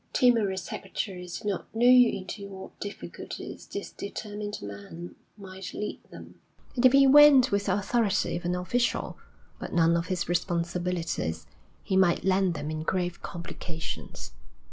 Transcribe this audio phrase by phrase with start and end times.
[0.13, 6.39] Timorous secretaries did not know into what difficulties this determined man might lead them,
[6.75, 9.17] and if he went with the authority of an official,
[9.59, 11.45] but none of his responsibilities,
[11.83, 14.31] he might land them in grave complications.